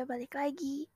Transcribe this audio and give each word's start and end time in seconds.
gue 0.00 0.08
balik 0.08 0.32
lagi. 0.32 0.88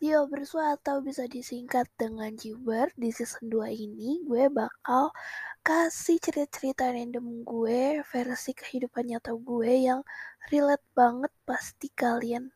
Jio 0.00 0.24
Bersua 0.24 0.72
atau 0.72 1.04
bisa 1.04 1.28
disingkat 1.28 1.84
dengan 2.00 2.32
Jiber 2.32 2.88
di 2.96 3.12
season 3.12 3.52
2 3.52 3.68
ini 3.68 4.24
gue 4.24 4.48
bakal 4.48 5.12
kasih 5.60 6.16
cerita-cerita 6.16 6.88
random 6.88 7.44
gue 7.44 8.00
versi 8.00 8.56
kehidupan 8.56 9.12
nyata 9.12 9.36
gue 9.36 9.92
yang 9.92 10.00
relate 10.48 10.80
banget 10.96 11.28
pasti 11.44 11.92
kalian 11.92 12.48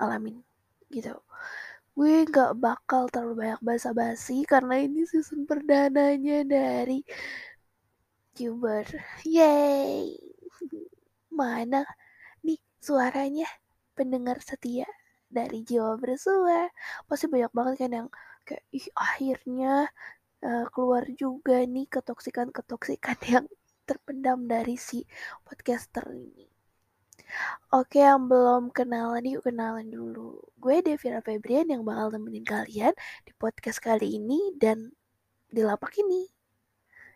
alamin 0.00 0.40
gitu. 0.88 1.20
Gue 1.92 2.24
gak 2.24 2.56
bakal 2.56 3.12
terlalu 3.12 3.44
banyak 3.44 3.60
basa-basi 3.60 4.48
karena 4.48 4.80
ini 4.80 5.04
season 5.04 5.44
perdananya 5.44 6.48
dari 6.48 7.04
Jiber. 8.32 8.88
Yeay! 9.28 10.16
Mana 11.36 11.84
nih 12.40 12.56
suaranya? 12.80 13.63
Pendengar 13.96 14.38
setia 14.42 14.86
dari 15.30 15.66
Jiwa 15.66 15.98
Bersua 15.98 16.70
pasti 17.08 17.26
banyak 17.26 17.52
banget 17.54 17.74
kan 17.80 17.90
yang 17.90 18.08
kayak 18.46 18.64
ih 18.70 18.86
akhirnya 18.94 19.88
uh, 20.44 20.66
keluar 20.70 21.04
juga 21.16 21.64
nih 21.64 21.86
ketoksikan-ketoksikan 21.88 23.18
yang 23.34 23.46
terpendam 23.88 24.48
dari 24.48 24.76
si 24.80 25.04
podcaster 25.44 26.04
ini. 26.12 26.48
Oke, 27.72 28.04
yang 28.04 28.30
belum 28.30 28.70
kenalan 28.70 29.24
yuk 29.26 29.48
kenalan 29.48 29.88
dulu. 29.88 30.38
Gue 30.60 30.84
Devira 30.84 31.24
Febrian 31.24 31.66
yang 31.72 31.82
bakal 31.82 32.14
nemenin 32.14 32.46
kalian 32.46 32.94
di 33.26 33.32
podcast 33.34 33.80
kali 33.80 34.20
ini 34.20 34.54
dan 34.60 34.92
di 35.50 35.60
lapak 35.64 35.98
ini. 35.98 36.28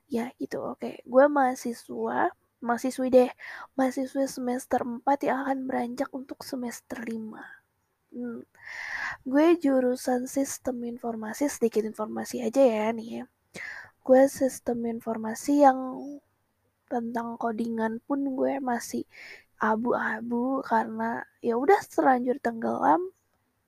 Ya 0.09 0.33
gitu, 0.41 0.65
oke. 0.65 1.05
Gue 1.05 1.25
mahasiswa 1.29 2.33
mahasiswi 2.65 3.09
deh, 3.11 3.31
mahasiswi 3.79 4.25
semester 4.27 4.83
4 4.83 5.05
yang 5.29 5.39
akan 5.47 5.59
beranjak 5.69 6.11
untuk 6.15 6.43
semester 6.43 6.99
5. 7.03 7.39
Hmm. 8.15 8.43
Gue 9.23 9.47
jurusan 9.61 10.27
sistem 10.27 10.83
informasi, 10.87 11.47
sedikit 11.53 11.85
informasi 11.85 12.43
aja 12.43 12.63
ya 12.63 12.89
nih 12.91 13.09
ya. 13.23 13.25
Gue 14.03 14.27
sistem 14.27 14.89
informasi 14.89 15.63
yang 15.67 15.79
tentang 16.89 17.37
codingan 17.37 18.01
pun 18.09 18.25
gue 18.33 18.59
masih 18.65 19.05
abu-abu 19.61 20.65
karena 20.65 21.21
ya 21.45 21.59
udah 21.59 21.79
terlanjur 21.91 22.39
tenggelam 22.41 23.13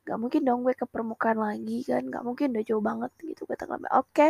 gak 0.09 0.19
mungkin 0.19 0.43
dong 0.49 0.65
gue 0.65 0.75
ke 0.75 0.87
permukaan 0.89 1.39
lagi 1.39 1.85
kan 1.85 2.03
gak 2.09 2.25
mungkin 2.25 2.57
udah 2.57 2.65
jauh 2.65 2.83
banget 2.83 3.13
gitu 3.21 3.45
gue 3.45 3.57
tenggelam 3.59 3.85
oke 3.93 4.29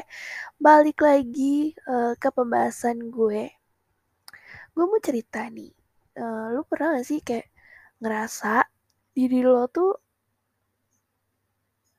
balik 0.58 0.98
lagi 1.00 1.72
uh, 1.86 2.12
ke 2.18 2.28
pembahasan 2.34 3.08
gue 3.12 3.59
gue 4.74 4.84
mau 4.86 5.00
cerita 5.02 5.46
nih 5.50 5.70
uh, 6.18 6.54
lu 6.54 6.62
pernah 6.66 6.98
gak 6.98 7.06
sih 7.06 7.20
kayak 7.22 7.46
ngerasa 8.00 8.64
diri 9.16 9.40
lo 9.44 9.68
tuh 9.68 9.92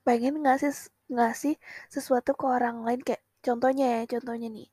pengen 0.02 0.42
ngasih 0.42 0.72
ngasih 1.12 1.54
sesuatu 1.86 2.34
ke 2.34 2.44
orang 2.46 2.82
lain? 2.82 3.00
Kayak 3.06 3.22
contohnya 3.46 3.86
ya 3.96 4.00
contohnya 4.18 4.48
nih 4.50 4.68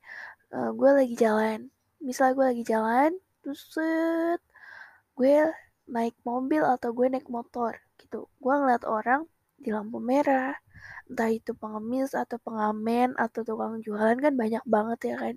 uh, 0.54 0.70
gue 0.74 0.90
lagi 0.90 1.14
jalan. 1.14 1.58
Misalnya 2.02 2.32
gue 2.38 2.46
lagi 2.50 2.64
jalan 2.66 3.10
terus 3.40 3.62
gue 5.16 5.34
naik 5.90 6.16
mobil 6.24 6.62
atau 6.64 6.90
gue 6.96 7.06
naik 7.12 7.28
motor 7.30 7.78
gitu. 8.00 8.26
Gue 8.42 8.54
ngeliat 8.58 8.84
orang 8.88 9.26
di 9.60 9.70
lampu 9.70 10.00
merah 10.00 10.56
entah 11.10 11.30
itu 11.38 11.50
pengemis 11.62 12.10
atau 12.22 12.38
pengamen 12.46 13.08
atau 13.24 13.40
tukang 13.48 13.74
jualan 13.84 14.16
kan 14.24 14.32
banyak 14.42 14.64
banget 14.74 14.98
ya 15.10 15.14
kan. 15.22 15.34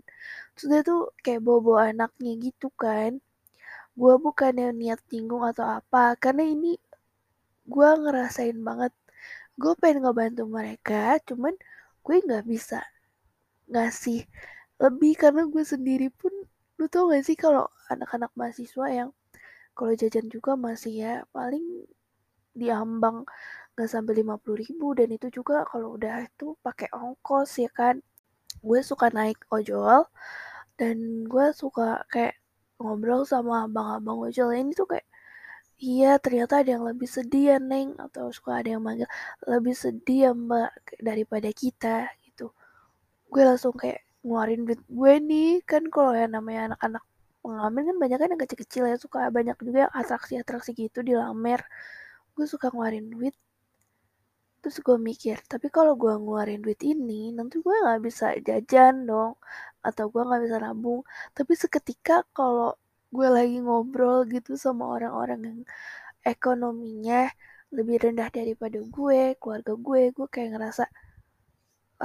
Terus 0.56 0.82
tuh 0.88 1.02
kayak 1.24 1.42
bobo 1.48 1.74
anaknya 1.90 2.32
gitu 2.46 2.68
kan. 2.84 3.12
Gue 4.00 4.14
bukannya 4.26 4.74
niat 4.74 5.00
nyinggung 5.12 5.44
atau 5.52 5.66
apa 5.78 6.18
karena 6.24 6.44
ini 6.54 6.78
gue 7.74 7.90
ngerasain 8.04 8.58
banget. 8.68 8.94
Gue 9.62 9.74
pengen 9.82 10.06
ngebantu 10.06 10.44
mereka 10.58 11.18
cuman 11.28 11.54
gue 12.06 12.16
nggak 12.26 12.46
bisa 12.52 12.80
ngasih 13.72 14.20
lebih 14.84 15.14
karena 15.16 15.44
gue 15.48 15.64
sendiri 15.64 16.08
pun 16.12 16.34
lu 16.78 16.86
tau 16.92 17.08
gak 17.12 17.24
sih 17.24 17.38
kalau 17.38 17.70
anak-anak 17.88 18.32
mahasiswa 18.36 18.86
yang 18.90 19.10
kalau 19.78 19.94
jajan 19.96 20.28
juga 20.28 20.60
masih 20.60 20.94
ya 21.06 21.14
paling 21.32 21.64
diambang 22.54 23.26
nggak 23.74 23.90
sampai 23.90 24.14
lima 24.22 24.38
puluh 24.38 24.62
ribu 24.62 24.94
dan 24.94 25.10
itu 25.10 25.28
juga 25.34 25.66
kalau 25.66 25.98
udah 25.98 26.26
itu 26.30 26.54
pakai 26.66 26.90
ongkos 26.94 27.58
ya 27.62 27.70
kan. 27.74 28.02
Gue 28.64 28.80
suka 28.86 29.10
naik 29.12 29.40
ojol 29.52 30.08
dan 30.80 31.28
gue 31.28 31.46
suka 31.52 32.06
kayak 32.08 32.38
ngobrol 32.80 33.26
sama 33.28 33.66
abang-abang 33.68 34.30
ojol. 34.30 34.54
Ini 34.56 34.72
tuh 34.78 34.88
kayak 34.88 35.08
iya 35.84 36.16
ternyata 36.22 36.64
ada 36.64 36.80
yang 36.80 36.86
lebih 36.88 37.10
sedih 37.10 37.44
ya 37.56 37.58
neng 37.60 37.98
atau 38.00 38.32
suka 38.32 38.62
ada 38.64 38.70
yang 38.78 38.84
manggil 38.86 39.10
lebih 39.50 39.76
sedih 39.76 40.20
ya 40.30 40.32
mbak 40.32 40.72
daripada 41.02 41.50
kita 41.52 42.08
gitu. 42.24 42.54
Gue 43.28 43.44
langsung 43.44 43.74
kayak 43.76 44.06
ngeluarin 44.24 44.64
duit 44.64 44.82
gue 44.88 45.14
nih 45.20 45.50
kan 45.68 45.84
kalau 45.92 46.16
yang 46.16 46.32
namanya 46.32 46.72
anak-anak 46.72 47.04
pengamen 47.44 47.84
kan 47.90 47.98
banyak 48.00 48.18
kan 48.22 48.30
yang 48.32 48.42
kecil-kecil 48.48 48.84
ya 48.88 48.96
suka 48.96 49.28
banyak 49.28 49.58
juga 49.60 49.90
yang 49.90 49.94
atraksi-atraksi 49.98 50.72
gitu 50.78 51.04
di 51.04 51.12
lamer. 51.18 51.60
Gue 52.32 52.46
suka 52.48 52.72
ngeluarin 52.72 53.12
duit 53.12 53.36
terus 54.64 54.78
gue 54.88 54.98
mikir 55.10 55.38
tapi 55.52 55.68
kalau 55.76 55.94
gue 56.02 56.14
ngeluarin 56.22 56.62
duit 56.66 56.80
ini 56.88 57.14
nanti 57.38 57.56
gue 57.66 57.76
nggak 57.84 58.02
bisa 58.08 58.26
jajan 58.48 58.94
dong 59.10 59.36
atau 59.88 60.06
gue 60.14 60.22
nggak 60.28 60.42
bisa 60.46 60.58
nabung. 60.64 61.02
Tapi 61.38 61.54
seketika 61.64 62.24
kalau 62.38 62.70
gue 63.16 63.28
lagi 63.38 63.58
ngobrol 63.66 64.18
gitu 64.34 64.52
sama 64.66 64.84
orang-orang 64.96 65.40
yang 65.50 65.60
ekonominya 66.34 67.30
lebih 67.78 67.98
rendah 68.04 68.30
daripada 68.40 68.80
gue 68.96 69.22
keluarga 69.42 69.74
gue 69.88 70.02
gue 70.18 70.28
kayak 70.34 70.50
ngerasa 70.56 70.84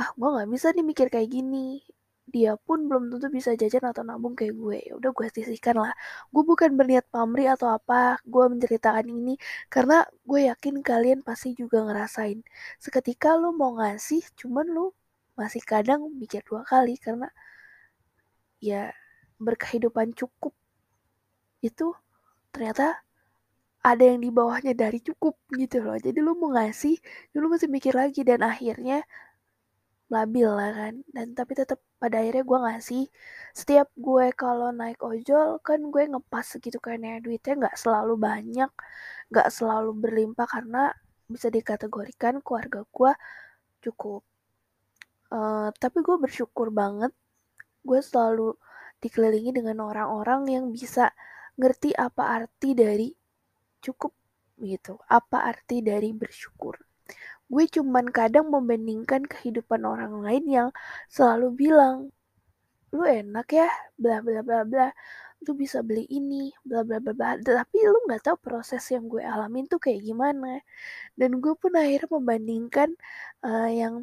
ah 0.01 0.09
gue 0.19 0.29
nggak 0.35 0.49
bisa 0.55 0.67
nih 0.75 0.85
mikir 0.91 1.07
kayak 1.15 1.31
gini 1.37 1.83
dia 2.29 2.55
pun 2.61 2.79
belum 2.89 3.09
tentu 3.13 3.29
bisa 3.33 3.51
jajan 3.57 3.85
atau 3.91 4.03
nabung 4.05 4.35
kayak 4.39 4.55
gue. 4.57 4.79
Ya 4.89 4.93
udah 5.01 5.11
gue 5.17 5.27
sisihkan 5.33 5.77
lah. 5.81 5.93
Gue 6.33 6.43
bukan 6.45 6.77
berniat 6.79 7.09
pamri 7.09 7.49
atau 7.49 7.69
apa 7.73 8.21
gue 8.25 8.45
menceritakan 8.53 9.07
ini 9.09 9.35
karena 9.73 10.05
gue 10.29 10.41
yakin 10.53 10.85
kalian 10.85 11.21
pasti 11.25 11.57
juga 11.57 11.85
ngerasain. 11.89 12.45
Seketika 12.83 13.35
lu 13.41 13.57
mau 13.57 13.77
ngasih 13.81 14.23
cuman 14.39 14.67
lu 14.69 14.87
masih 15.41 15.63
kadang 15.65 16.01
mikir 16.21 16.43
dua 16.45 16.63
kali 16.67 17.01
karena 17.01 17.29
ya 18.61 18.93
berkehidupan 19.41 20.13
cukup. 20.13 20.53
Itu 21.65 21.97
ternyata 22.53 23.03
ada 23.83 24.05
yang 24.05 24.21
di 24.21 24.31
bawahnya 24.35 24.75
dari 24.75 24.99
cukup 25.01 25.39
gitu 25.55 25.81
loh. 25.81 25.97
Jadi 25.97 26.19
lu 26.21 26.35
mau 26.37 26.53
ngasih 26.53 26.99
lu 27.39 27.47
masih 27.49 27.71
mikir 27.71 27.95
lagi 27.95 28.21
dan 28.27 28.45
akhirnya 28.45 29.07
labil 30.15 30.49
lah 30.49 30.71
kan. 30.73 30.95
Dan 31.15 31.27
tapi 31.39 31.53
tetap 31.61 31.79
pada 32.03 32.21
akhirnya 32.21 32.45
gue 32.45 32.59
ngasih 32.67 33.03
setiap 33.53 33.89
gue 33.97 34.27
kalau 34.37 34.69
naik 34.73 35.01
ojol 35.05 35.61
kan 35.61 35.81
gue 35.93 36.03
ngepas 36.09 36.47
segitu 36.57 36.79
kan 36.81 36.99
ya 37.03 37.21
duitnya 37.25 37.55
nggak 37.69 37.77
selalu 37.77 38.15
banyak 38.29 38.71
nggak 39.33 39.49
selalu 39.53 39.91
berlimpah 40.03 40.49
karena 40.49 40.93
bisa 41.29 41.49
dikategorikan 41.53 42.41
keluarga 42.45 42.85
gue 42.89 43.13
cukup. 43.85 44.23
Uh, 45.29 45.69
tapi 45.77 46.01
gue 46.01 46.17
bersyukur 46.17 46.73
banget 46.73 47.13
gue 47.85 48.01
selalu 48.01 48.57
dikelilingi 48.99 49.53
dengan 49.61 49.85
orang-orang 49.85 50.49
yang 50.49 50.65
bisa 50.73 51.13
ngerti 51.61 51.93
apa 51.93 52.23
arti 52.43 52.73
dari 52.73 53.09
cukup 53.85 54.13
gitu 54.59 54.99
apa 55.07 55.47
arti 55.47 55.85
dari 55.85 56.11
bersyukur 56.11 56.88
gue 57.49 57.65
cuman 57.77 58.07
kadang 58.13 58.53
membandingkan 58.53 59.25
kehidupan 59.25 59.83
orang 59.89 60.21
lain 60.21 60.45
yang 60.49 60.69
selalu 61.09 61.49
bilang 61.57 61.97
lu 62.93 63.05
enak 63.05 63.49
ya 63.53 63.69
bla 64.01 64.21
bla 64.25 64.41
bla 64.41 64.65
bla 64.65 64.89
lu 65.47 65.55
bisa 65.55 65.79
beli 65.87 66.05
ini 66.11 66.51
bla 66.67 66.83
bla 66.83 66.99
bla 66.99 67.13
bla. 67.15 67.29
Tapi 67.39 67.79
lu 67.87 67.99
nggak 68.07 68.23
tahu 68.27 68.37
proses 68.43 68.83
yang 68.91 69.07
gue 69.07 69.23
alamin 69.23 69.65
tuh 69.71 69.79
kayak 69.79 70.03
gimana. 70.03 70.63
Dan 71.15 71.39
gue 71.43 71.55
pun 71.55 71.73
akhirnya 71.79 72.11
membandingkan 72.11 72.89
uh, 73.47 73.71
yang 73.71 73.95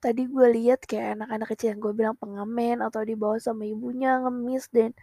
tadi 0.00 0.24
gue 0.24 0.46
lihat 0.56 0.80
kayak 0.88 1.20
anak-anak 1.20 1.48
kecil 1.52 1.68
yang 1.76 1.80
gue 1.84 1.92
bilang 1.92 2.16
pengamen 2.16 2.80
atau 2.80 3.04
dibawa 3.04 3.36
sama 3.36 3.68
ibunya 3.68 4.16
ngemis 4.24 4.72
dan 4.72 4.96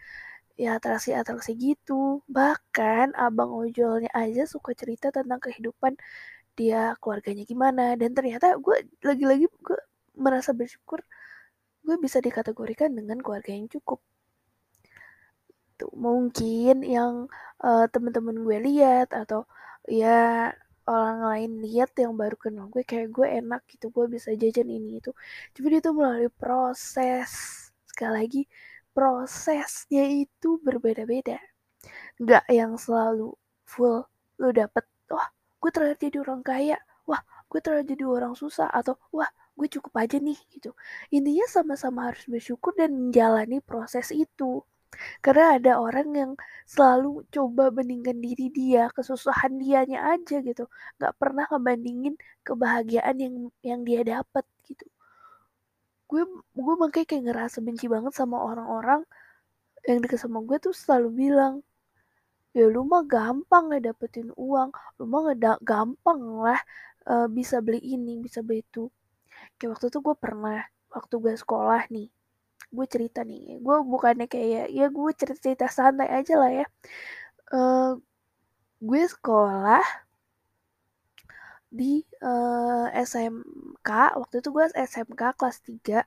ya 0.57 0.81
atraksi-atraksi 0.81 1.54
gitu. 1.57 2.25
Bahkan 2.25 3.13
abang 3.13 3.54
ojolnya 3.54 4.10
aja 4.18 4.44
suka 4.50 4.74
cerita 4.74 5.13
tentang 5.13 5.38
kehidupan 5.38 5.94
dia 6.57 6.98
keluarganya 7.01 7.44
gimana 7.45 7.94
dan 8.01 8.12
ternyata 8.18 8.57
gue 8.57 8.77
lagi-lagi 9.06 9.45
gue 9.62 9.80
merasa 10.18 10.51
bersyukur 10.57 11.06
gue 11.88 11.95
bisa 12.04 12.19
dikategorikan 12.19 12.92
dengan 12.92 13.24
keluarga 13.24 13.56
yang 13.56 13.71
cukup. 13.71 14.04
Tuh 15.80 15.94
mungkin 15.95 16.83
yang 16.83 17.31
uh, 17.63 17.86
teman-teman 17.88 18.36
gue 18.44 18.57
lihat 18.59 19.15
atau 19.15 19.48
ya 19.88 20.51
orang 20.88 21.19
lain 21.24 21.51
lihat 21.63 21.92
yang 22.00 22.15
baru 22.19 22.36
kenal 22.36 22.68
gue 22.68 22.83
kayak 22.83 23.07
gue 23.15 23.27
enak 23.27 23.62
gitu 23.71 23.88
gue 23.95 24.06
bisa 24.12 24.36
jajan 24.36 24.68
ini 24.68 25.00
itu. 25.00 25.12
Cuma 25.56 25.68
itu 25.71 25.92
melalui 25.95 26.31
proses. 26.33 27.31
Sekali 27.88 28.13
lagi 28.19 28.42
prosesnya 28.92 30.04
itu 30.09 30.59
berbeda-beda. 30.65 31.39
Nggak 32.19 32.45
yang 32.51 32.75
selalu 32.75 33.31
full 33.63 34.04
lu 34.42 34.50
dapet 34.51 34.83
wah 35.12 35.37
gue 35.68 35.75
terlihat 35.75 36.00
jadi 36.00 36.18
orang 36.24 36.42
kaya. 36.48 36.80
Wah 37.04 37.19
gue 37.52 37.60
terlihat 37.60 37.88
jadi 37.92 38.04
orang 38.08 38.34
susah. 38.40 38.72
Atau 38.72 38.96
wah 39.12 39.28
gue 39.60 39.68
cukup 39.68 39.94
aja 40.00 40.16
nih 40.24 40.40
gitu. 40.56 40.72
Intinya 41.12 41.44
sama-sama 41.52 42.00
harus 42.08 42.24
bersyukur 42.31 42.72
dan 42.80 42.96
menjalani 42.96 43.60
proses 43.60 44.16
itu. 44.16 44.64
Karena 45.19 45.60
ada 45.60 45.72
orang 45.84 46.08
yang 46.16 46.31
selalu 46.64 47.28
coba 47.36 47.68
bandingkan 47.75 48.18
diri 48.24 48.48
dia 48.48 48.88
kesusahan 48.96 49.60
dianya 49.60 50.16
aja 50.16 50.40
gitu. 50.40 50.72
Nggak 51.04 51.14
pernah 51.19 51.44
ngebandingin 51.52 52.16
kebahagiaan 52.48 53.16
yang 53.19 53.36
yang 53.60 53.81
dia 53.84 54.02
dapat 54.08 54.48
gitu. 54.64 54.88
Gue 56.08 56.24
gue 56.56 56.75
makanya 56.80 57.08
kayak 57.12 57.24
ngerasa 57.28 57.58
benci 57.60 57.92
banget 57.92 58.16
sama 58.16 58.40
orang-orang 58.40 59.04
yang 59.84 60.00
deket 60.04 60.19
sama 60.24 60.40
gue 60.48 60.58
tuh 60.64 60.72
selalu 60.72 61.10
bilang 61.28 61.54
ya 62.57 62.65
lu 62.74 62.81
mah 62.92 63.04
gampang 63.06 63.65
dapetin 63.86 64.33
uang 64.33 64.69
lu 64.98 65.06
mah 65.06 65.21
gampang 65.62 66.21
lah 66.45 66.59
uh, 67.12 67.27
bisa 67.38 67.62
beli 67.65 67.80
ini 67.95 68.18
bisa 68.25 68.39
beli 68.42 68.65
itu. 68.65 68.89
Kayak 69.57 69.69
waktu 69.77 69.86
itu 69.94 70.00
gue 70.01 70.15
pernah 70.18 70.59
waktu 70.94 71.15
gue 71.24 71.33
sekolah 71.38 71.81
nih 71.94 72.09
gue 72.68 72.86
cerita 72.94 73.19
nih 73.24 73.62
gue 73.63 73.75
bukannya 73.94 74.27
kayak 74.27 74.68
ya 74.74 74.86
gue 74.92 75.12
cerita 75.19 75.39
cerita 75.45 75.68
santai 75.69 76.09
aja 76.09 76.33
lah 76.42 76.51
ya. 76.59 76.65
Uh, 77.54 77.92
gue 78.81 79.01
sekolah 79.06 79.86
di 81.68 82.01
uh, 82.24 82.88
eh, 82.89 83.04
SMK 83.06 83.89
waktu 84.19 84.36
itu 84.42 84.50
gue 84.56 84.65
SMK 84.74 85.21
kelas 85.38 85.57
3 85.62 86.01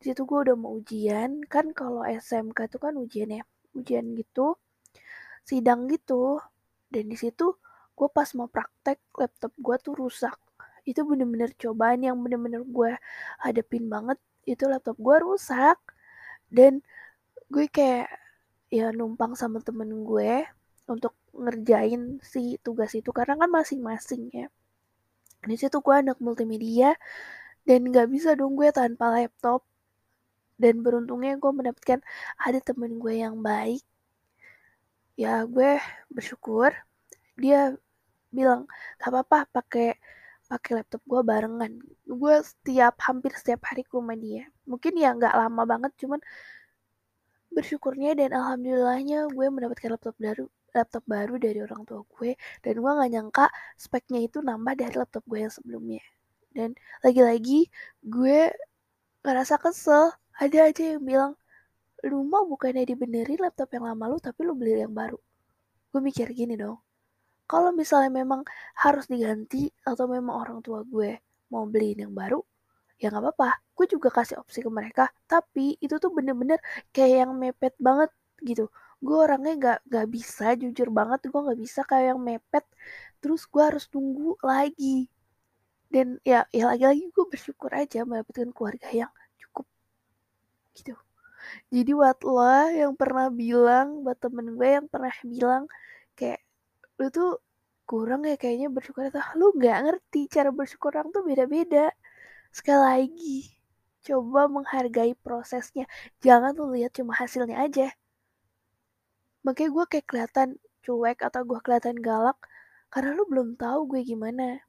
di 0.00 0.04
situ 0.12 0.22
gue 0.22 0.38
udah 0.44 0.56
mau 0.56 0.78
ujian. 0.78 1.42
Kan 1.52 1.74
kalau 1.74 2.02
SMK 2.06 2.58
itu 2.70 2.78
kan 2.78 2.94
ujian 2.94 3.28
ya 3.38 3.42
ujian 3.76 4.06
gitu 4.16 4.56
sidang 5.46 5.86
gitu. 5.86 6.42
Dan 6.90 7.06
di 7.06 7.16
situ 7.16 7.54
gue 7.96 8.08
pas 8.10 8.28
mau 8.34 8.50
praktek 8.50 8.98
laptop 9.14 9.52
gue 9.56 9.76
tuh 9.78 9.94
rusak. 9.94 10.36
Itu 10.82 11.06
bener-bener 11.06 11.54
cobaan 11.54 12.02
yang 12.02 12.18
bener-bener 12.18 12.66
gue 12.66 12.92
hadapin 13.40 13.86
banget. 13.86 14.18
Itu 14.42 14.66
laptop 14.66 14.98
gue 14.98 15.16
rusak. 15.22 15.78
Dan 16.50 16.82
gue 17.46 17.70
kayak 17.70 18.10
ya 18.74 18.90
numpang 18.90 19.38
sama 19.38 19.62
temen 19.62 20.02
gue 20.02 20.42
untuk 20.90 21.14
ngerjain 21.30 22.18
si 22.26 22.58
tugas 22.60 22.92
itu. 22.98 23.14
Karena 23.14 23.38
kan 23.38 23.50
masing-masing 23.50 24.22
ya. 24.34 24.46
Di 25.46 25.54
situ 25.54 25.78
gue 25.78 25.94
anak 25.94 26.18
multimedia 26.18 26.98
dan 27.66 27.86
nggak 27.86 28.10
bisa 28.10 28.34
dong 28.34 28.58
gue 28.58 28.70
tanpa 28.74 29.14
laptop. 29.14 29.62
Dan 30.56 30.80
beruntungnya 30.80 31.36
gue 31.36 31.52
mendapatkan 31.52 32.00
ada 32.40 32.58
temen 32.64 32.96
gue 32.96 33.20
yang 33.20 33.44
baik 33.44 33.84
ya 35.16 35.48
gue 35.48 35.80
bersyukur 36.12 36.70
dia 37.40 37.72
bilang 38.32 38.68
gak 39.00 39.10
apa-apa 39.12 39.38
pakai 39.52 39.96
pakai 40.46 40.72
laptop 40.78 41.02
gue 41.10 41.20
barengan. 41.26 41.72
Gue 42.06 42.34
setiap 42.42 42.94
hampir 43.02 43.34
setiap 43.34 43.66
hari 43.66 43.82
ke 43.82 43.92
rumah 43.98 44.14
dia. 44.14 44.46
Mungkin 44.70 44.94
ya 44.94 45.10
nggak 45.18 45.34
lama 45.34 45.62
banget 45.66 45.92
cuman 45.98 46.20
bersyukurnya 47.50 48.14
dan 48.14 48.30
alhamdulillahnya 48.36 49.32
gue 49.32 49.46
mendapatkan 49.48 49.96
laptop 49.96 50.16
baru 50.20 50.44
laptop 50.76 51.04
baru 51.08 51.34
dari 51.40 51.58
orang 51.64 51.88
tua 51.88 52.04
gue 52.04 52.36
dan 52.60 52.74
gue 52.76 52.90
nggak 52.92 53.10
nyangka 53.16 53.46
speknya 53.80 54.20
itu 54.28 54.44
nambah 54.44 54.76
dari 54.76 54.94
laptop 54.94 55.24
gue 55.26 55.38
yang 55.44 55.52
sebelumnya. 55.52 56.02
Dan 56.52 56.72
lagi-lagi 57.04 57.68
gue 58.04 58.52
ngerasa 59.24 59.58
kesel. 59.60 60.14
Ada 60.36 60.68
aja 60.68 60.82
yang 60.96 61.02
bilang 61.02 61.32
lu 62.08 62.22
mau 62.32 62.44
bukannya 62.52 62.84
dibenerin 62.90 63.38
laptop 63.44 63.68
yang 63.74 63.84
lama 63.90 64.04
lu 64.12 64.18
tapi 64.22 64.40
lu 64.46 64.54
beli 64.58 64.82
yang 64.84 64.94
baru. 64.94 65.18
Gue 65.90 66.00
mikir 66.08 66.28
gini 66.32 66.54
dong 66.58 66.78
kalau 67.46 67.70
misalnya 67.70 68.10
memang 68.10 68.42
harus 68.82 69.06
diganti 69.06 69.70
atau 69.86 70.04
memang 70.10 70.34
orang 70.42 70.58
tua 70.66 70.82
gue 70.82 71.22
mau 71.54 71.64
beliin 71.70 72.10
yang 72.10 72.14
baru 72.14 72.42
ya 72.98 73.08
nggak 73.10 73.22
apa-apa. 73.22 73.50
Gue 73.76 73.86
juga 73.86 74.08
kasih 74.10 74.42
opsi 74.42 74.60
ke 74.66 74.70
mereka 74.70 75.06
tapi 75.30 75.78
itu 75.78 75.94
tuh 76.02 76.10
bener-bener 76.10 76.58
kayak 76.90 77.26
yang 77.26 77.32
mepet 77.38 77.74
banget 77.78 78.10
gitu. 78.42 78.66
Gue 78.98 79.16
orangnya 79.24 79.52
nggak 79.60 79.78
nggak 79.88 80.06
bisa 80.10 80.46
jujur 80.58 80.88
banget 80.90 81.30
gue 81.30 81.40
nggak 81.46 81.60
bisa 81.64 81.80
kayak 81.86 82.06
yang 82.14 82.20
mepet. 82.20 82.64
Terus 83.22 83.42
gue 83.46 83.62
harus 83.62 83.84
tunggu 83.86 84.34
lagi. 84.42 85.06
Dan 85.86 86.18
ya 86.26 86.44
ya 86.50 86.64
lagi-lagi 86.74 87.04
gue 87.14 87.24
bersyukur 87.30 87.70
aja 87.70 88.02
mendapatkan 88.02 88.50
keluarga 88.50 88.90
yang 88.90 89.12
cukup 89.38 89.66
gitu 90.74 91.05
jadi 91.74 91.90
buat 91.94 92.18
lo 92.26 92.42
yang 92.72 92.92
pernah 93.00 93.26
bilang 93.30 94.02
buat 94.04 94.18
temen 94.18 94.56
gue 94.58 94.68
yang 94.78 94.86
pernah 94.92 95.12
bilang 95.24 95.64
kayak 96.18 96.40
lu 96.98 97.06
tuh 97.12 97.30
kurang 97.86 98.26
ya 98.26 98.34
kayaknya 98.34 98.68
bersyukur 98.72 99.06
itu 99.06 99.20
lu 99.38 99.54
nggak 99.54 99.78
ngerti 99.86 100.20
cara 100.26 100.50
bersyukur 100.50 100.90
orang 100.96 101.14
tuh 101.14 101.22
beda-beda. 101.22 101.94
Sekali 102.50 102.82
lagi 102.82 103.38
coba 104.06 104.50
menghargai 104.50 105.14
prosesnya. 105.18 105.86
Jangan 106.24 106.52
lu 106.58 106.74
lihat 106.74 106.92
cuma 106.98 107.14
hasilnya 107.14 107.56
aja. 107.62 107.88
Makanya 109.46 109.70
gue 109.70 109.84
kayak 109.86 110.06
kelihatan 110.10 110.48
cuek 110.82 111.18
atau 111.22 111.42
gue 111.46 111.58
kelihatan 111.62 111.96
galak 112.02 112.38
karena 112.90 113.14
lu 113.14 113.24
belum 113.30 113.54
tahu 113.54 113.80
gue 113.94 114.00
gimana. 114.02 114.62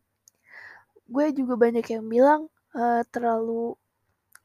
Gue 1.09 1.33
juga 1.33 1.57
banyak 1.57 1.85
yang 1.89 2.05
bilang 2.05 2.41
uh, 2.77 3.01
terlalu 3.09 3.73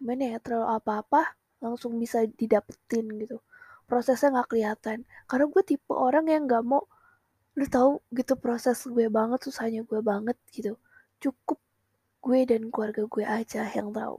gimana 0.01 0.35
ya 0.35 0.39
terlalu 0.43 0.67
apa-apa 0.81 1.42
langsung 1.63 1.97
bisa 2.03 2.27
didapetin 2.27 3.07
gitu. 3.23 3.39
Prosesnya 3.87 4.35
nggak 4.35 4.49
kelihatan. 4.51 4.99
Karena 5.31 5.47
gue 5.47 5.63
tipe 5.63 5.95
orang 5.95 6.27
yang 6.27 6.45
nggak 6.51 6.65
mau 6.67 6.85
lu 7.53 7.69
tahu 7.69 8.01
gitu 8.17 8.35
proses 8.41 8.81
gue 8.89 9.07
banget 9.13 9.41
susahnya 9.47 9.87
gue 9.87 10.01
banget 10.03 10.37
gitu. 10.51 10.75
Cukup 11.23 11.63
gue 12.23 12.41
dan 12.51 12.69
keluarga 12.75 13.07
gue 13.07 13.25
aja 13.25 13.63
yang 13.71 13.95
tahu. 13.95 14.19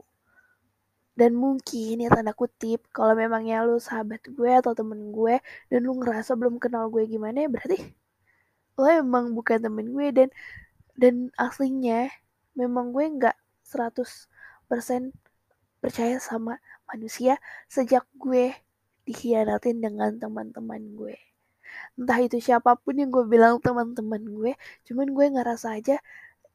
Dan 1.14 1.38
mungkin 1.38 2.02
ya 2.02 2.10
tanda 2.10 2.34
kutip 2.34 2.90
kalau 2.90 3.14
memangnya 3.14 3.62
lu 3.62 3.78
sahabat 3.78 4.24
gue 4.26 4.50
atau 4.50 4.74
temen 4.74 5.14
gue 5.14 5.38
dan 5.70 5.80
lu 5.86 5.94
ngerasa 6.02 6.34
belum 6.34 6.58
kenal 6.58 6.90
gue 6.90 7.06
gimana 7.06 7.46
ya 7.46 7.48
berarti 7.52 7.78
lo 8.82 8.90
emang 8.90 9.30
bukan 9.30 9.62
temen 9.62 9.94
gue 9.94 10.10
dan 10.10 10.28
dan 10.98 11.30
aslinya 11.38 12.10
memang 12.58 12.90
gue 12.90 13.06
nggak 13.14 13.36
100% 13.62 15.14
percaya 15.78 16.16
sama 16.18 16.58
manusia 16.90 17.40
sejak 17.68 18.04
gue 18.16 18.54
dikhianatin 19.08 19.80
dengan 19.84 20.16
teman-teman 20.16 20.82
gue. 20.96 21.16
Entah 21.98 22.18
itu 22.22 22.38
siapa 22.40 22.76
pun 22.78 22.94
yang 22.96 23.10
gue 23.12 23.24
bilang 23.26 23.60
teman-teman 23.60 24.22
gue 24.22 24.52
cuman 24.86 25.06
gue 25.10 25.26
ngerasa 25.34 25.78
aja 25.78 25.96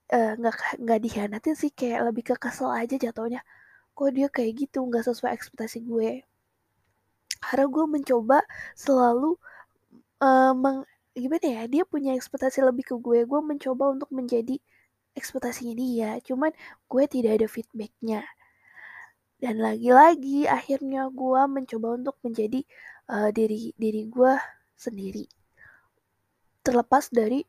eh, 0.10 0.32
nggak 0.40 0.56
uh, 0.56 0.76
nggak 0.84 1.00
dihianatin 1.06 1.56
sih 1.58 1.72
kayak 1.76 2.10
lebih 2.10 2.24
ke 2.34 2.36
kesel 2.40 2.72
aja 2.74 2.96
jatuhnya. 2.98 3.42
Kok 3.98 4.10
dia 4.16 4.28
kayak 4.32 4.52
gitu 4.68 4.82
nggak 4.88 5.04
sesuai 5.06 5.32
ekspektasi 5.38 5.86
gue. 5.86 6.24
Karena 7.40 7.66
gue 7.72 7.86
mencoba 7.88 8.38
selalu 8.76 9.38
uh, 10.24 10.54
meng, 10.56 10.84
gimana 11.16 11.46
ya 11.48 11.64
dia 11.72 11.84
punya 11.88 12.12
ekspektasi 12.18 12.64
lebih 12.66 12.86
ke 12.90 12.96
gue. 12.98 13.24
Gue 13.30 13.42
mencoba 13.44 13.94
untuk 13.96 14.10
menjadi 14.12 14.60
ekspektasinya 15.18 15.74
dia 15.76 16.10
cuman 16.24 16.52
gue 16.88 17.04
tidak 17.10 17.42
ada 17.42 17.48
feedbacknya 17.50 18.24
dan 19.40 19.56
lagi-lagi 19.60 20.46
akhirnya 20.46 21.08
gue 21.12 21.42
mencoba 21.48 21.88
untuk 21.96 22.16
menjadi 22.24 22.60
uh, 23.12 23.30
diri 23.32 23.72
diri 23.80 24.04
gue 24.08 24.34
sendiri 24.76 25.26
terlepas 26.64 27.08
dari 27.10 27.44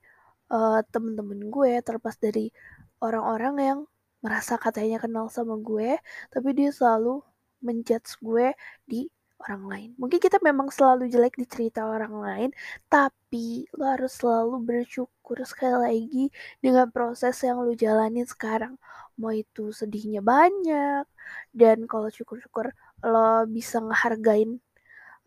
uh, 0.54 0.80
temen-temen 0.90 1.50
gue 1.50 1.82
terlepas 1.82 2.14
dari 2.16 2.54
orang-orang 3.02 3.54
yang 3.58 3.80
merasa 4.22 4.54
katanya 4.54 5.02
kenal 5.02 5.26
sama 5.26 5.58
gue 5.58 5.98
tapi 6.30 6.48
dia 6.54 6.70
selalu 6.70 7.22
menjudge 7.60 8.16
gue 8.22 8.54
di 8.88 9.10
orang 9.40 9.62
lain. 9.66 9.90
Mungkin 9.96 10.20
kita 10.20 10.36
memang 10.44 10.68
selalu 10.68 11.08
jelek 11.08 11.34
di 11.40 11.46
cerita 11.48 11.88
orang 11.88 12.12
lain, 12.20 12.50
tapi 12.92 13.64
lo 13.72 13.88
harus 13.88 14.12
selalu 14.20 14.60
bersyukur 14.60 15.40
sekali 15.48 15.76
lagi 15.80 16.24
dengan 16.60 16.92
proses 16.92 17.40
yang 17.40 17.64
lo 17.64 17.72
jalanin 17.72 18.28
sekarang. 18.28 18.76
Mau 19.20 19.32
itu 19.36 19.70
sedihnya 19.70 20.24
banyak, 20.24 21.04
dan 21.52 21.84
kalau 21.90 22.08
syukur-syukur 22.08 22.72
lo 23.04 23.44
bisa 23.56 23.76
ngehargain 23.84 24.50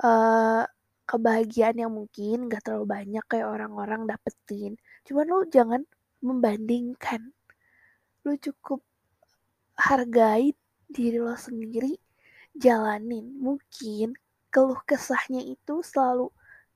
uh, 0.01 0.65
kebahagiaan 1.09 1.77
yang 1.77 1.91
mungkin 1.93 2.50
gak 2.50 2.65
terlalu 2.65 2.85
banyak 2.89 3.23
kayak 3.29 3.47
orang-orang 3.53 4.09
dapetin. 4.09 4.81
Cuman 5.05 5.25
lu 5.29 5.39
jangan 5.51 5.81
membandingkan. 6.25 7.21
Lu 8.25 8.33
cukup 8.39 8.81
hargai 9.77 10.55
diri 10.89 11.19
lo 11.19 11.35
sendiri, 11.38 11.93
jalanin. 12.55 13.25
Mungkin 13.38 14.15
keluh 14.53 14.79
kesahnya 14.85 15.41
itu 15.43 15.81
selalu 15.81 16.29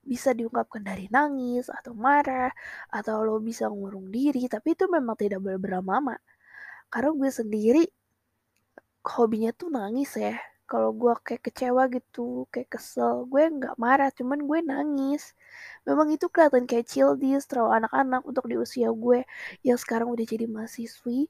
bisa 0.08 0.32
diungkapkan 0.32 0.80
dari 0.80 1.06
nangis 1.12 1.68
atau 1.68 1.92
marah 1.92 2.50
atau 2.88 3.22
lo 3.28 3.36
bisa 3.44 3.68
ngurung 3.68 4.08
diri 4.08 4.48
tapi 4.48 4.72
itu 4.72 4.88
memang 4.88 5.12
tidak 5.20 5.44
boleh 5.44 5.60
berlama-lama 5.60 6.16
karena 6.92 7.10
gue 7.14 7.30
sendiri 7.32 7.84
hobinya 9.08 9.50
tuh 9.56 9.68
nangis 9.72 10.12
ya. 10.18 10.36
Kalau 10.68 10.92
gue 10.92 11.12
kayak 11.24 11.48
kecewa 11.48 11.88
gitu 11.88 12.44
kayak 12.52 12.76
kesel 12.76 13.24
gue 13.24 13.40
nggak 13.48 13.74
marah 13.80 14.12
cuman 14.12 14.44
gue 14.44 14.58
nangis. 14.60 15.32
Memang 15.88 16.12
itu 16.12 16.28
kelihatan 16.28 16.68
kayak 16.68 16.86
childish 16.92 17.48
terlalu 17.48 17.84
anak-anak 17.84 18.22
untuk 18.28 18.44
di 18.50 18.56
usia 18.60 18.92
gue 18.92 19.24
yang 19.64 19.78
sekarang 19.80 20.12
udah 20.12 20.24
jadi 20.28 20.44
mahasiswi. 20.44 21.28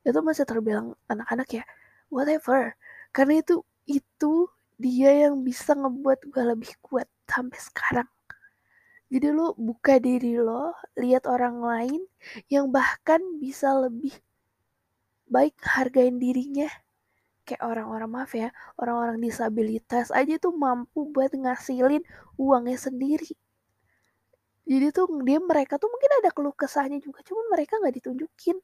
Itu 0.00 0.20
masih 0.24 0.48
terbilang 0.48 0.96
anak-anak 1.12 1.48
ya 1.60 1.64
whatever. 2.08 2.72
Karena 3.12 3.44
itu 3.44 3.60
itu 3.84 4.48
dia 4.80 5.28
yang 5.28 5.44
bisa 5.44 5.76
ngebuat 5.76 6.32
gue 6.32 6.44
lebih 6.56 6.72
kuat 6.80 7.08
sampai 7.28 7.60
sekarang. 7.60 8.08
Jadi 9.10 9.26
lo 9.34 9.58
buka 9.58 9.98
diri 9.98 10.38
lo 10.38 10.72
lihat 10.94 11.26
orang 11.26 11.60
lain 11.60 12.00
yang 12.46 12.70
bahkan 12.70 13.18
bisa 13.42 13.74
lebih 13.74 14.14
baik 15.30 15.54
hargain 15.62 16.18
dirinya. 16.18 16.68
Kayak 17.46 17.62
orang-orang 17.64 18.10
maaf 18.10 18.32
ya 18.36 18.48
orang-orang 18.76 19.18
disabilitas 19.22 20.10
aja 20.10 20.36
tuh 20.36 20.54
mampu 20.54 21.08
buat 21.14 21.32
ngasilin 21.32 22.02
uangnya 22.36 22.78
sendiri. 22.78 23.32
Jadi 24.70 24.86
tuh 24.94 25.06
dia 25.26 25.38
mereka 25.42 25.80
tuh 25.80 25.90
mungkin 25.90 26.10
ada 26.22 26.30
keluh 26.30 26.54
kesahnya 26.54 26.98
juga 27.02 27.24
cuman 27.26 27.46
mereka 27.54 27.80
nggak 27.80 27.94
ditunjukin. 28.02 28.58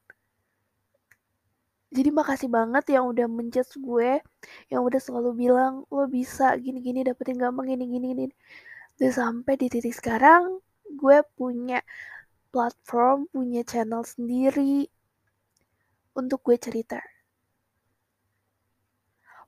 Jadi 1.97 2.11
makasih 2.13 2.51
banget 2.53 2.85
yang 2.93 3.09
udah 3.09 3.27
menjudge 3.31 3.79
gue 3.79 4.21
yang 4.69 4.83
udah 4.83 5.01
selalu 5.01 5.31
bilang 5.49 5.87
lo 5.89 6.05
bisa 6.11 6.59
gini-gini 6.59 7.07
dapetin 7.07 7.39
gampang 7.39 7.73
gini-gini 7.73 8.07
gini 8.13 8.25
dan 9.01 9.11
sampai 9.13 9.55
di 9.61 9.67
titik 9.73 9.95
sekarang 9.95 10.61
gue 10.87 11.19
punya 11.37 11.81
platform 12.51 13.29
punya 13.31 13.63
channel 13.63 14.03
sendiri 14.03 14.89
untuk 16.17 16.41
gue 16.49 16.57
cerita. 16.57 16.99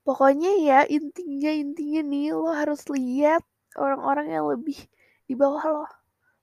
Pokoknya 0.04 0.52
ya 0.56 0.78
intinya 0.88 1.52
intinya 1.52 2.00
nih 2.00 2.32
lo 2.32 2.48
harus 2.48 2.88
lihat 2.88 3.44
orang-orang 3.76 4.32
yang 4.32 4.44
lebih 4.48 4.78
di 5.28 5.34
bawah 5.36 5.64
lo. 5.68 5.84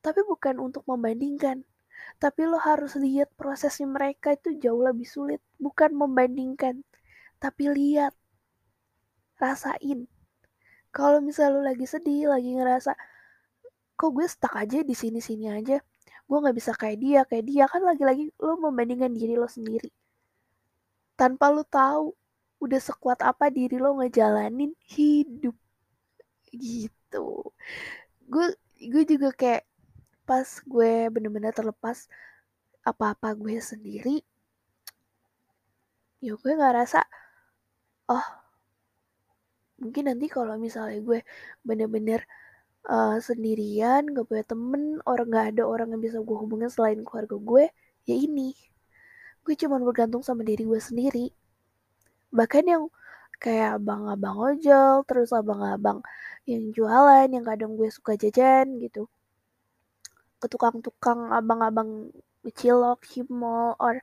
Tapi 0.06 0.22
bukan 0.22 0.62
untuk 0.62 0.86
membandingkan. 0.86 1.66
Tapi 2.22 2.42
lo 2.46 2.62
harus 2.62 2.94
lihat 2.94 3.34
prosesnya 3.34 3.90
mereka 3.90 4.38
itu 4.38 4.54
jauh 4.62 4.86
lebih 4.86 5.10
sulit. 5.10 5.42
Bukan 5.58 5.98
membandingkan 5.98 6.86
tapi 7.42 7.70
lihat. 7.74 8.14
Rasain. 9.42 10.08
Kalau 10.94 11.20
misal 11.20 11.58
lo 11.58 11.62
lagi 11.66 11.84
sedih 11.90 12.32
lagi 12.32 12.56
ngerasa 12.56 12.96
kok 13.98 14.12
gue 14.14 14.28
stuck 14.30 14.54
aja 14.56 14.80
di 14.86 14.94
sini 14.94 15.20
sini 15.20 15.50
aja? 15.50 15.82
Gue 16.30 16.38
nggak 16.38 16.56
bisa 16.56 16.72
kayak 16.78 16.98
dia 17.02 17.22
kayak 17.26 17.46
dia. 17.50 17.64
Kan 17.66 17.82
lagi-lagi 17.82 18.30
lo 18.46 18.62
membandingkan 18.62 19.12
diri 19.12 19.36
lo 19.36 19.50
sendiri 19.50 19.90
tanpa 21.20 21.52
lo 21.52 21.64
tahu 21.68 22.16
udah 22.64 22.80
sekuat 22.80 23.20
apa 23.24 23.52
diri 23.52 23.80
lo 23.80 23.98
ngejalanin 24.00 24.72
hidup. 24.88 25.56
Gitu. 26.52 27.28
Gue 28.28 28.46
gue 28.80 29.04
juga 29.08 29.30
kayak 29.32 29.64
pas 30.26 30.48
gue 30.66 31.08
bener-bener 31.14 31.54
terlepas 31.54 32.10
apa-apa 32.86 33.34
gue 33.38 33.58
sendiri 33.62 34.26
ya 36.26 36.34
gue 36.34 36.52
nggak 36.58 36.76
rasa 36.82 37.06
oh 38.10 38.26
mungkin 39.78 40.10
nanti 40.10 40.26
kalau 40.26 40.58
misalnya 40.58 40.98
gue 41.06 41.20
bener-bener 41.62 42.26
uh, 42.90 43.22
sendirian 43.22 44.10
gak 44.10 44.26
punya 44.26 44.46
temen 44.48 44.98
orang 45.06 45.28
nggak 45.30 45.48
ada 45.54 45.64
orang 45.70 45.94
yang 45.94 46.02
bisa 46.02 46.18
gue 46.26 46.38
hubungin 46.38 46.70
selain 46.74 47.06
keluarga 47.06 47.38
gue 47.38 47.66
ya 48.10 48.16
ini 48.18 48.58
gue 49.46 49.54
cuma 49.54 49.78
bergantung 49.78 50.26
sama 50.26 50.42
diri 50.42 50.66
gue 50.66 50.82
sendiri. 50.82 51.30
Bahkan 52.34 52.64
yang 52.66 52.84
kayak 53.38 53.78
abang-abang 53.78 54.36
ojol 54.42 55.06
terus 55.06 55.30
abang-abang 55.30 56.02
yang 56.50 56.74
jualan 56.74 57.30
yang 57.30 57.46
kadang 57.46 57.78
gue 57.78 57.90
suka 57.94 58.18
jajan 58.18 58.82
gitu. 58.82 59.06
Ke 60.42 60.50
tukang-tukang 60.50 61.30
abang-abang 61.30 62.10
cilok 62.46 63.06
cimol 63.06 63.78
or 63.78 64.02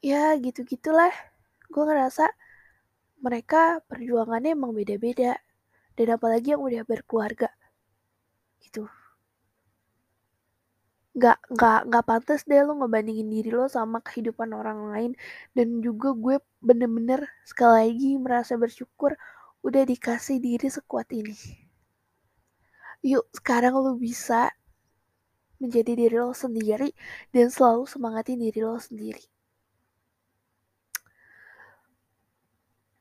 ya 0.00 0.36
gitu 0.40 0.64
gitulah 0.64 1.12
gue 1.68 1.84
ngerasa 1.84 2.32
mereka 3.20 3.84
perjuangannya 3.84 4.56
emang 4.56 4.72
beda-beda. 4.72 5.36
Dan 5.92 6.16
apalagi 6.16 6.56
yang 6.56 6.62
udah 6.64 6.82
berkeluarga. 6.88 7.52
Gitu 8.64 8.88
nggak 11.18 11.38
nggak 11.50 11.80
nggak 11.90 12.04
pantas 12.06 12.46
deh 12.46 12.62
lo 12.62 12.78
ngebandingin 12.78 13.26
diri 13.26 13.50
lo 13.50 13.66
sama 13.66 13.98
kehidupan 14.06 14.54
orang 14.54 14.80
lain. 14.94 15.12
Dan 15.50 15.82
juga 15.82 16.14
gue 16.14 16.36
bener-bener 16.62 17.26
sekali 17.42 17.90
lagi 17.90 18.10
merasa 18.22 18.54
bersyukur 18.54 19.18
udah 19.66 19.82
dikasih 19.82 20.38
diri 20.38 20.70
sekuat 20.70 21.10
ini. 21.10 21.34
Yuk 23.02 23.26
sekarang 23.34 23.74
lo 23.74 23.98
bisa 23.98 24.54
menjadi 25.58 25.92
diri 25.98 26.16
lo 26.22 26.30
sendiri 26.30 26.94
dan 27.34 27.50
selalu 27.50 27.82
semangatin 27.90 28.38
diri 28.38 28.62
lo 28.62 28.78
sendiri. 28.78 29.22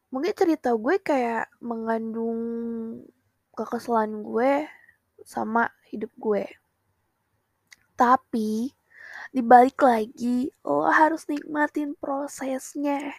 Mungkin 0.09 0.33
cerita 0.33 0.73
gue 0.73 0.97
kayak 0.97 1.53
mengandung 1.61 2.39
kekesalan 3.53 4.25
gue 4.25 4.65
sama 5.21 5.69
hidup 5.93 6.09
gue 6.17 6.45
tapi 7.97 8.71
dibalik 9.35 9.77
lagi 9.81 10.53
lo 10.63 10.87
harus 10.87 11.25
nikmatin 11.27 11.97
prosesnya. 11.97 13.11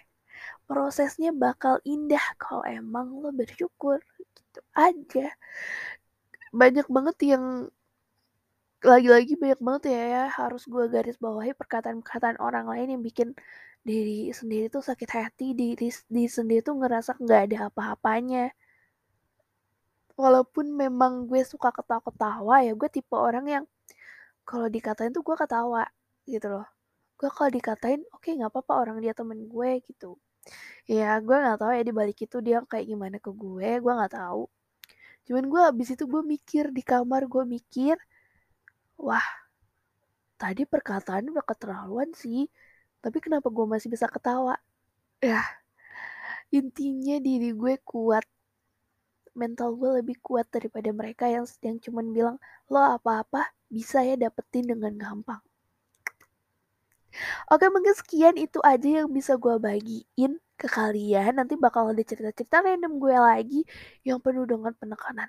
Prosesnya 0.69 1.31
bakal 1.35 1.83
indah 1.85 2.23
kalau 2.41 2.65
emang 2.65 3.07
lo 3.21 3.31
bersyukur 3.35 3.99
gitu 4.17 4.61
aja. 4.73 5.35
Banyak 6.55 6.87
banget 6.89 7.17
yang 7.37 7.45
lagi-lagi 8.79 9.35
banyak 9.35 9.61
banget 9.67 9.83
ya, 9.91 10.03
ya 10.15 10.25
harus 10.31 10.63
gue 10.71 10.85
garis 10.87 11.19
bawahi 11.19 11.51
perkataan-perkataan 11.59 12.39
orang 12.39 12.71
lain 12.71 12.95
yang 12.95 13.03
bikin 13.03 13.35
diri 13.83 14.31
sendiri 14.31 14.71
tuh 14.71 14.85
sakit 14.85 15.11
hati 15.11 15.47
diri, 15.59 15.91
diri 16.07 16.31
sendiri 16.31 16.61
tuh 16.63 16.79
ngerasa 16.79 17.19
nggak 17.19 17.41
ada 17.51 17.59
apa-apanya 17.73 18.55
walaupun 20.19 20.75
memang 20.75 21.31
gue 21.31 21.41
suka 21.47 21.71
ketawa-ketawa 21.71 22.67
ya 22.67 22.73
gue 22.75 22.89
tipe 22.91 23.15
orang 23.15 23.47
yang 23.47 23.65
kalau 24.49 24.69
dikatain 24.73 25.12
tuh 25.12 25.21
gue 25.21 25.37
ketawa 25.37 25.85
gitu 26.25 26.47
loh. 26.49 26.67
Gue 27.21 27.28
kalau 27.37 27.50
dikatain 27.52 28.00
oke 28.14 28.25
okay, 28.25 28.33
nggak 28.40 28.50
apa-apa 28.52 28.73
orang 28.88 28.97
dia 29.05 29.12
temen 29.12 29.45
gue 29.52 29.71
gitu. 29.85 30.17
Ya 30.88 31.21
gue 31.21 31.37
nggak 31.37 31.59
tahu 31.61 31.73
ya 31.76 31.83
di 31.85 31.93
balik 31.93 32.19
itu 32.25 32.37
dia 32.40 32.64
kayak 32.64 32.87
gimana 32.88 33.17
ke 33.21 33.28
gue 33.28 33.69
gue 33.85 33.93
nggak 33.99 34.12
tahu. 34.17 34.49
Cuman 35.28 35.45
gue 35.52 35.61
abis 35.71 35.88
itu 35.95 36.05
gue 36.09 36.23
mikir 36.25 36.64
di 36.73 36.81
kamar 36.81 37.28
gue 37.28 37.45
mikir 37.45 37.97
wah 38.97 39.28
tadi 40.40 40.62
perkataan 40.64 41.28
udah 41.35 41.45
keterlaluan 41.45 42.11
sih 42.14 42.47
tapi 43.05 43.19
kenapa 43.21 43.52
gue 43.52 43.67
masih 43.69 43.88
bisa 43.93 44.09
ketawa? 44.09 44.57
Ya 45.21 45.45
intinya 46.49 47.21
diri 47.21 47.52
gue 47.52 47.75
kuat 47.85 48.25
mental 49.37 49.76
gue 49.76 50.00
lebih 50.00 50.17
kuat 50.25 50.49
daripada 50.49 50.88
mereka 50.90 51.28
yang 51.28 51.45
yang 51.61 51.76
cuman 51.78 52.07
bilang 52.17 52.37
lo 52.73 52.81
apa-apa 52.97 53.58
bisa 53.69 53.99
ya 54.05 54.15
dapetin 54.17 54.65
dengan 54.73 54.93
gampang. 54.97 55.43
Oke 57.53 57.67
mungkin 57.75 57.95
sekian 57.97 58.37
itu 58.37 58.59
aja 58.63 58.89
yang 59.03 59.09
bisa 59.11 59.33
gue 59.41 59.55
bagiin 59.59 60.33
ke 60.61 60.67
kalian. 60.69 61.33
Nanti 61.39 61.55
bakal 61.57 61.91
ada 61.93 62.03
cerita-cerita 62.05 62.63
random 62.65 62.93
gue 63.03 63.17
lagi 63.17 63.61
yang 64.07 64.19
penuh 64.25 64.45
dengan 64.45 64.73
penekanan 64.77 65.29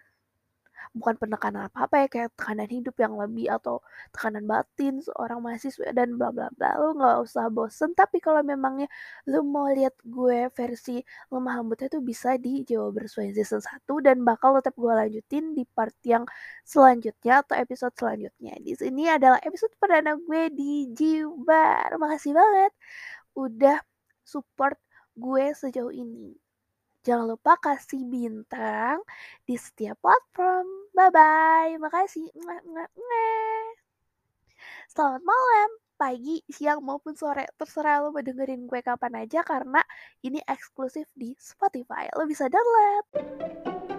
bukan 0.95 1.15
penekanan 1.21 1.69
apa-apa 1.69 2.05
ya 2.05 2.07
kayak 2.09 2.29
tekanan 2.35 2.69
hidup 2.69 2.95
yang 2.97 3.13
lebih 3.17 3.47
atau 3.51 3.83
tekanan 4.15 4.45
batin 4.49 4.99
seorang 5.03 5.39
mahasiswa 5.43 5.91
dan 5.93 6.17
bla 6.17 6.33
bla 6.33 6.49
bla 6.55 6.75
lo 6.81 6.97
nggak 6.97 7.17
usah 7.25 7.47
bosen. 7.53 7.93
Tapi 7.93 8.17
kalau 8.23 8.41
memangnya 8.41 8.87
lo 9.29 9.45
mau 9.45 9.69
lihat 9.69 9.95
gue 10.03 10.49
versi 10.53 11.01
lemah 11.29 11.53
lembutnya 11.61 11.87
tuh 11.91 12.01
bisa 12.03 12.35
di 12.41 12.63
Jawa 12.65 12.89
Bersuara 12.95 13.31
season 13.33 13.61
1 13.61 13.85
dan 14.05 14.17
bakal 14.25 14.57
tetap 14.57 14.73
gue 14.75 14.93
lanjutin 14.93 15.53
di 15.53 15.63
part 15.69 15.95
yang 16.05 16.25
selanjutnya 16.65 17.43
atau 17.45 17.55
episode 17.57 17.93
selanjutnya. 17.97 18.53
Di 18.61 18.73
sini 18.77 19.09
adalah 19.09 19.39
episode 19.45 19.73
perdana 19.77 20.15
gue 20.17 20.41
di 20.53 20.89
Jibar. 20.93 21.95
Makasih 22.01 22.33
banget 22.35 22.71
udah 23.37 23.77
support 24.25 24.77
gue 25.19 25.45
sejauh 25.53 25.93
ini 25.93 26.48
Jangan 26.99 27.31
lupa 27.31 27.55
kasih 27.55 28.03
bintang 28.03 28.99
di 29.47 29.55
setiap 29.55 29.95
platform. 30.03 30.67
Bye-bye. 30.91 31.79
Makasih. 31.79 32.27
Selamat 34.89 35.23
malam, 35.23 35.69
pagi, 35.95 36.43
siang, 36.51 36.83
maupun 36.83 37.15
sore. 37.15 37.47
Terserah 37.55 38.03
lo 38.03 38.11
mau 38.11 38.19
dengerin 38.19 38.67
gue 38.67 38.81
kapan 38.83 39.23
aja 39.23 39.45
karena 39.47 39.79
ini 40.25 40.43
eksklusif 40.43 41.07
di 41.15 41.31
Spotify. 41.39 42.11
Lo 42.19 42.27
bisa 42.27 42.51
download. 42.51 43.98